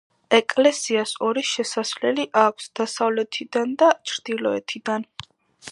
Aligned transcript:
ეკლესიას 0.35 1.11
ორი 1.27 1.43
შესასვლელი 1.49 2.25
აქვს: 2.45 2.71
დასავლეთიდან 2.81 3.77
და 3.83 3.95
ჩრდილოეთიდან. 4.13 5.07